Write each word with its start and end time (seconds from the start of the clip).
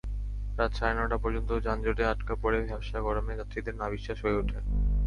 রাত 0.57 0.71
সাড়ে 0.77 0.93
নয়টা 0.97 1.17
পর্যন্ত 1.23 1.49
যানজটে 1.65 2.03
আটকা 2.05 2.33
পড়ে 2.43 2.57
ভ্যাপসা 2.61 2.99
গরমে 3.01 3.33
যাত্রীদের 3.39 3.75
নাভিশ্বাস 3.75 4.19
ওঠে। 4.39 4.59